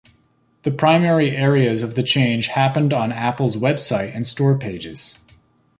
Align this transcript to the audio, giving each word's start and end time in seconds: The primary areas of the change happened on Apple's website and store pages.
The 0.63 0.71
primary 0.71 1.37
areas 1.37 1.83
of 1.83 1.93
the 1.93 2.01
change 2.01 2.47
happened 2.47 2.91
on 2.91 3.11
Apple's 3.11 3.55
website 3.55 4.15
and 4.15 4.25
store 4.25 4.57
pages. 4.57 5.19